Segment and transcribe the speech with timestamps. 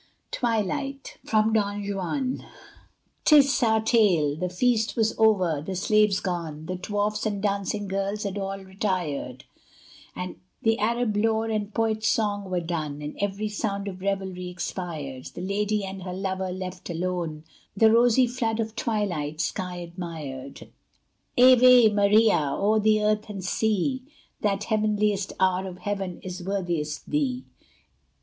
[0.31, 2.43] TWILIGHT From 'Don Juan'
[3.23, 4.35] T' our tale.
[4.35, 9.43] The feast was over, the slaves gone, The dwarfs and dancing girls had all retired;
[10.63, 15.41] The Arab lore and poet's song were done, And every sound of revelry expired; The
[15.41, 17.43] lady and her lover, left alone,
[17.77, 20.67] The rosy flood of twilight sky admired;
[21.37, 22.49] Ave Maria!
[22.55, 24.01] o'er the earth and sea,
[24.41, 27.43] That heavenliest hour of Heaven is worthiest thee!